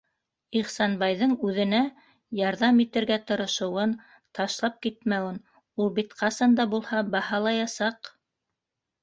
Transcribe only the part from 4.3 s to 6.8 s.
ташлап китмәүен ул бит ҡасан да